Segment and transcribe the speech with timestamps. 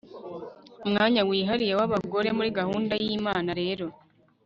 [0.85, 3.85] umwanya wihariye wabagore muri gahunda yimana rero